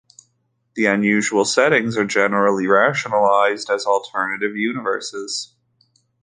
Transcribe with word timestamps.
The 0.73 0.87
unusual 0.87 1.45
settings 1.45 1.95
are 1.95 2.05
generally 2.05 2.65
rationalized 2.65 3.69
as 3.69 3.85
alternative 3.85 4.55
universes. 4.57 5.53